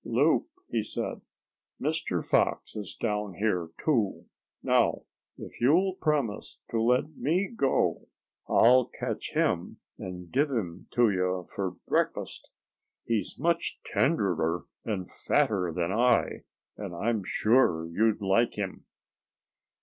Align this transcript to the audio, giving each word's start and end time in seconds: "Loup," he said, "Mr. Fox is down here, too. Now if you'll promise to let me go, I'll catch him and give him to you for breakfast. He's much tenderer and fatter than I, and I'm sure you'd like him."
"Loup," 0.03 0.47
he 0.71 0.81
said, 0.81 1.21
"Mr. 1.79 2.27
Fox 2.27 2.75
is 2.75 2.95
down 2.99 3.35
here, 3.35 3.69
too. 3.85 4.25
Now 4.63 5.03
if 5.37 5.61
you'll 5.61 5.93
promise 5.93 6.57
to 6.71 6.81
let 6.81 7.15
me 7.17 7.47
go, 7.55 8.07
I'll 8.49 8.85
catch 8.87 9.33
him 9.35 9.77
and 9.99 10.31
give 10.31 10.49
him 10.49 10.87
to 10.95 11.11
you 11.11 11.47
for 11.53 11.75
breakfast. 11.85 12.49
He's 13.05 13.37
much 13.37 13.79
tenderer 13.85 14.65
and 14.83 15.07
fatter 15.07 15.71
than 15.71 15.91
I, 15.91 16.45
and 16.77 16.95
I'm 16.95 17.23
sure 17.23 17.85
you'd 17.85 18.21
like 18.23 18.55
him." 18.57 18.85